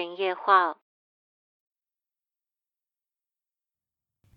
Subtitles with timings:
[0.00, 0.78] 人夜话。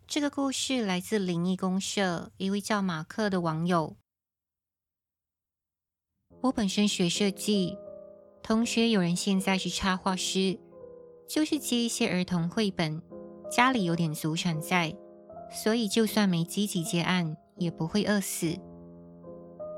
[0.05, 3.95] 这个故事来自灵异公社一位叫马克的网友。
[6.41, 7.77] 我本身学设计，
[8.41, 10.59] 同学有人现在是插画师，
[11.29, 13.01] 就是接一些儿童绘本，
[13.49, 14.93] 家里有点祖产在，
[15.49, 18.59] 所以就算没积极接案，也不会饿死。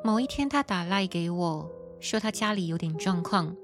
[0.04, 3.56] 某一天，他打赖给我，说他家里有点状况，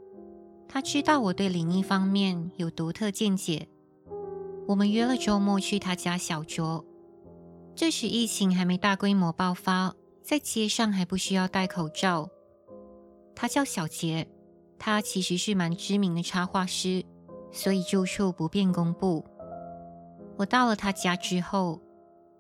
[0.74, 3.68] 他知道我对灵异方面有独特见解。
[4.70, 6.86] 我们约了周末去他家小酌。
[7.76, 12.30] 这时疫情还没大规模爆发，在街上还不需要戴口罩。
[13.36, 14.30] 他叫小杰，
[14.80, 17.04] 他其实是蛮知名的插画师，
[17.52, 19.26] 所以住处不便公布。
[20.38, 21.82] 我到了他家之后，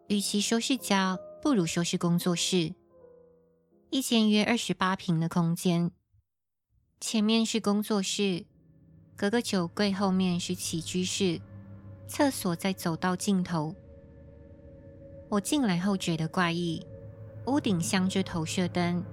[0.07, 2.73] 与其说是家，不如说是工作室。
[3.89, 5.91] 一间约二十八平的空间，
[7.01, 8.45] 前面是工作室，
[9.15, 11.41] 隔个酒柜后面是起居室。
[12.07, 13.73] 厕所在走道尽头。
[15.27, 16.85] 我进来后觉得怪异，
[17.47, 19.03] 屋顶镶着投射灯，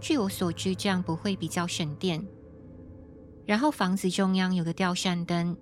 [0.00, 2.24] 据我所知，这样不会比较省电。
[3.44, 5.56] 然后房子中央有个吊扇灯，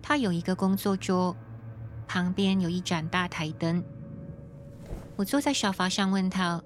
[0.00, 1.36] 它有一个工作桌，
[2.06, 3.82] 旁边有一盏大台灯。
[5.16, 6.62] 我坐在沙发上问他：“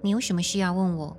[0.00, 1.14] 你有什么事要问我？”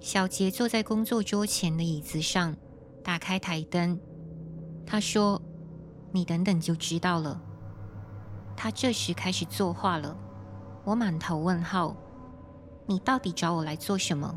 [0.00, 2.56] 小杰坐在工作桌前的椅子上，
[3.04, 4.00] 打开台灯，
[4.84, 5.40] 他说。
[6.12, 7.40] 你等等就知道了。
[8.56, 10.16] 他这时开始作画了，
[10.82, 11.96] 我满头问号。
[12.84, 14.36] 你到底找我来做什么？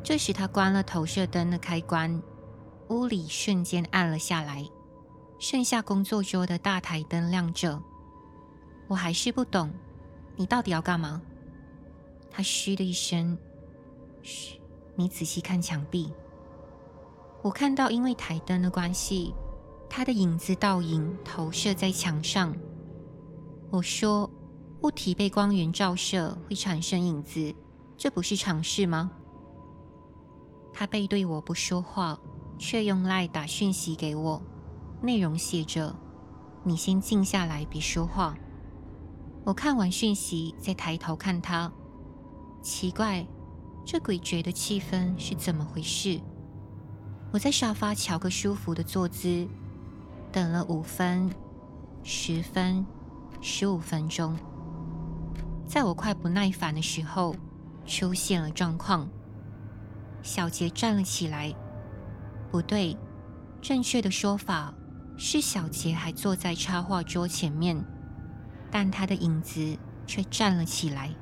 [0.00, 2.22] 这时他关了投射灯的开关，
[2.88, 4.64] 屋里瞬间暗了下来，
[5.40, 7.82] 剩下工作桌的大台灯亮着。
[8.86, 9.72] 我还是不懂，
[10.36, 11.20] 你到底要干嘛？
[12.30, 13.36] 他嘘的一声，
[14.22, 14.60] 嘘，
[14.96, 16.12] 你仔细看墙壁。
[17.42, 19.34] 我看到因为台灯的关系。
[19.92, 22.54] 他的影子倒影投射在墙上。
[23.70, 24.30] 我说
[24.82, 27.52] ：“物体被光源照射会产生影子，
[27.96, 29.10] 这不是常识吗？”
[30.72, 32.16] 他背对我不说话，
[32.56, 34.40] 却用赖打讯息给我，
[35.02, 35.92] 内容写着
[36.62, 38.38] ：“你先静下来，别说话。”
[39.42, 41.72] 我看完讯息，再抬头看他，
[42.62, 43.26] 奇怪，
[43.92, 46.20] 这诡谲的气氛是怎么回事？
[47.32, 49.48] 我在沙发瞧个舒服的坐姿。
[50.30, 51.28] 等了五分、
[52.04, 52.86] 十分、
[53.40, 54.38] 十五分钟，
[55.66, 57.34] 在我快不耐烦的时候，
[57.84, 59.08] 出现了状况。
[60.22, 61.52] 小杰站了起来，
[62.48, 62.96] 不对，
[63.60, 64.72] 正确的说法
[65.18, 67.84] 是小杰还坐在插画桌前面，
[68.70, 71.12] 但他的影子却站了起来。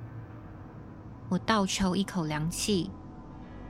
[1.31, 2.91] 我倒抽一口凉气，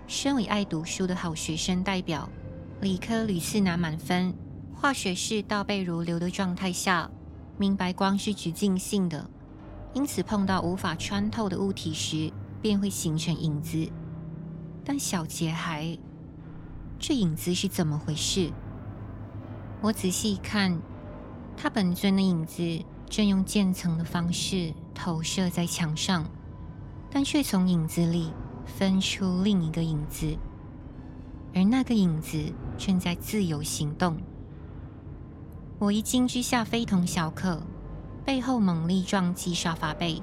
[0.07, 2.29] 身为爱读书的好学生代表，
[2.81, 4.33] 理科屡次拿满分。
[4.73, 7.11] 化学是倒背如流的状态下，
[7.57, 9.29] 明白光是直径性的，
[9.93, 12.33] 因此碰到无法穿透的物体时，
[12.63, 13.91] 便会形成影子。
[14.85, 15.99] 但小杰还，
[16.97, 18.53] 这影子是怎么回事？
[19.81, 20.81] 我仔细一看，
[21.57, 26.25] 他本尊的影子正用渐层的方式投射在墙上，
[27.11, 28.33] 但却从影子里
[28.67, 30.37] 分出另一个影子，
[31.55, 32.39] 而那个影子
[32.77, 34.17] 正在自由行动。
[35.79, 37.63] 我一惊之下非同小可，
[38.25, 40.23] 背后猛力撞击沙发背，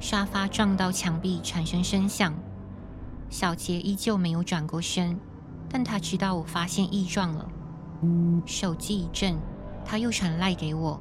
[0.00, 2.34] 沙发撞到墙壁产生声响。
[3.28, 5.18] 小杰依旧没有转过身，
[5.68, 7.48] 但他知道我发现异状了。
[8.46, 9.36] 手机一震，
[9.84, 11.00] 他又传赖给我，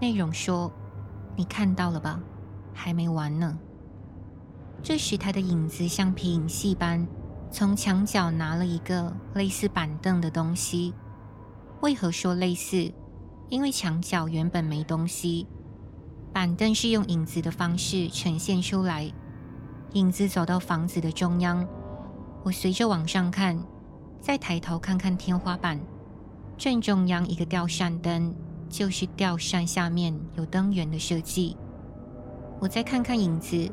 [0.00, 0.72] 内容说
[1.36, 2.20] ：“你看到了吧？
[2.72, 3.58] 还没完呢。”
[4.82, 7.06] 这时他的影子像皮影戏般
[7.50, 10.94] 从墙角拿了一个类似板凳的东西。
[11.82, 12.92] 为何说类似？
[13.48, 15.46] 因为墙角原本没东西，
[16.32, 19.12] 板凳是用影子的方式呈现出来。
[19.94, 21.66] 影子走到房子的中央，
[22.44, 23.60] 我随着往上看，
[24.20, 25.80] 再抬头看看天花板，
[26.56, 28.32] 正中央一个吊扇灯，
[28.68, 31.56] 就是吊扇下面有灯源的设计。
[32.60, 33.68] 我再看看影子，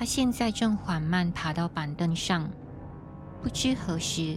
[0.00, 2.50] 他现在正缓慢爬到板凳上，
[3.42, 4.34] 不知何时，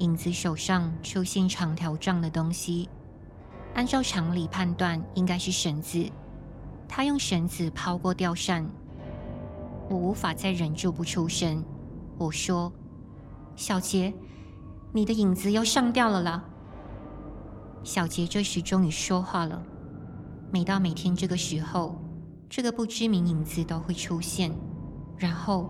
[0.00, 2.88] 影子手上出现长条状的东西。
[3.74, 6.04] 按照常理判断，应该是绳子。
[6.88, 8.68] 他用绳子抛过吊扇，
[9.88, 11.64] 我无法再忍住不出声。
[12.18, 12.72] 我说
[13.54, 14.12] ：“小杰，
[14.92, 16.42] 你的影子要上吊了啦！”
[17.84, 19.62] 小杰这时终于说话了。
[20.50, 21.96] 每到每天这个时候，
[22.48, 24.52] 这个不知名影子都会出现。
[25.20, 25.68] 然后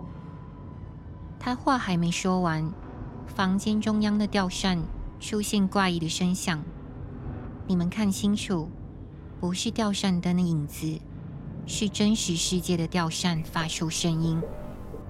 [1.40, 2.72] 他话还没说完，
[3.26, 4.80] 房间中央的吊扇
[5.18, 6.62] 出现怪异的声响。
[7.66, 8.68] 你们看清楚，
[9.40, 11.00] 不是吊扇灯的影子，
[11.66, 14.40] 是真实世界的吊扇发出声音，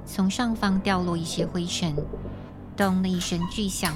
[0.07, 1.95] 从上方掉落一些灰尘，
[2.75, 3.95] 咚的一声巨响，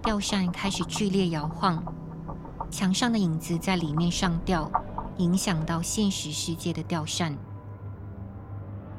[0.00, 1.82] 吊扇开始剧烈摇晃，
[2.70, 4.70] 墙上的影子在里面上吊，
[5.16, 7.36] 影响到现实世界的吊扇。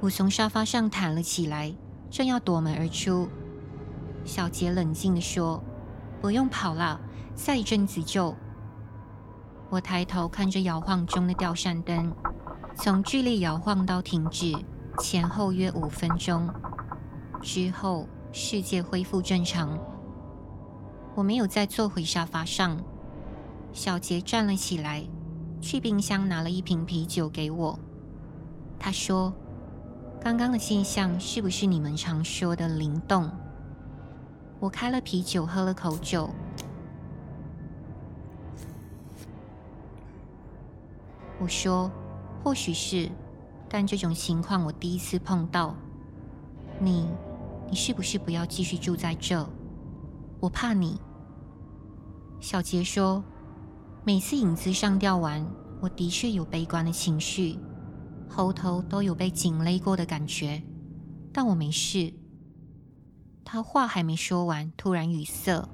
[0.02, 1.76] 我从沙发上弹了起来，
[2.10, 3.28] 正要夺门而出，
[4.24, 5.62] 小杰冷静地说
[6.22, 7.00] ：“不用跑了。”
[7.36, 8.36] 下一阵子就，
[9.70, 12.14] 我抬头看着摇晃中的吊扇灯，
[12.76, 14.54] 从剧烈摇晃到停止，
[15.00, 16.50] 前后约五分钟
[17.42, 19.80] 之后，世界恢复正常。
[21.16, 22.78] 我没有再坐回沙发上。
[23.72, 25.06] 小杰站了起来，
[25.62, 27.80] 去冰箱拿了一瓶啤酒给我。
[28.78, 29.34] 他说
[30.22, 33.30] ：“刚刚的现象是不是你们常说的灵动？”
[34.60, 36.30] 我开了啤酒，喝了口酒。
[41.40, 41.90] 我说
[42.44, 43.10] ：“或许是，
[43.70, 45.74] 但这种情况我第一次碰到。
[46.80, 47.08] 你，
[47.70, 49.48] 你是不是不要继续住在这？
[50.42, 51.00] 我怕你。”
[52.42, 53.24] 小杰说
[54.04, 55.46] ：“每次影子上吊完，
[55.80, 57.58] 我的确有悲观的情绪，
[58.30, 60.64] 喉头都有被紧勒过的感觉，
[61.34, 62.14] 但我没事。”
[63.44, 65.68] 他话还没说完，突然语塞，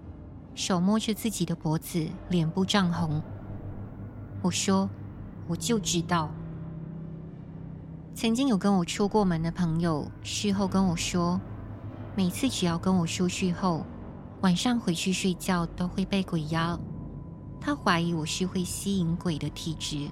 [0.56, 3.22] 手摸着自己的脖子，脸部涨红。
[4.42, 4.90] 我说。
[5.48, 6.31] 我就知道，
[8.16, 11.40] 曾经有跟我出过门的朋友，事后跟我说，
[12.18, 13.86] 每次只要跟我出去后，
[14.42, 16.80] 晚上回去睡觉都会被鬼压。
[17.62, 20.10] 他怀疑我是会吸引鬼的体质。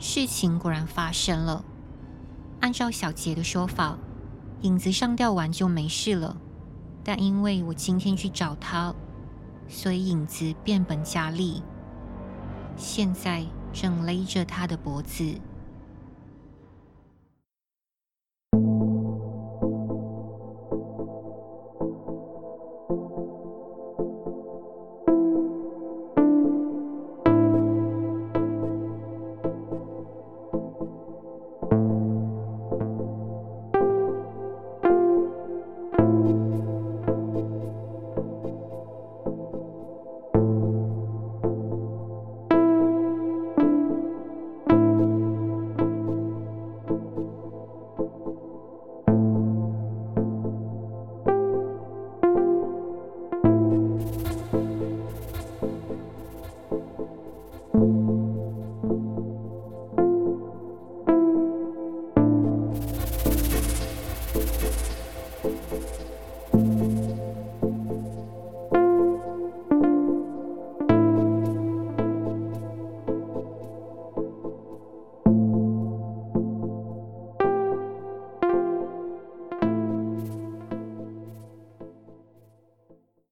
[0.00, 1.64] 事情果然发生了，
[2.60, 3.96] 按照小杰的说法，
[4.62, 6.36] 影子上吊完就没事了，
[7.04, 8.92] 但因为我今天去找他，
[9.68, 11.62] 所以影子变本加厉。
[12.76, 13.46] 现在。
[13.72, 15.40] 正勒着他的脖子。